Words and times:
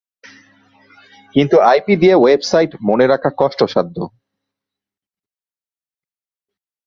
কিন্তু 1.35 1.55
আইপি 1.71 1.93
দিয়ে 2.01 2.15
ওয়েবসাইট 2.15 2.71
মনে 2.89 3.05
রাখা 3.07 3.29
কষ্টসাধ্য। 3.39 3.97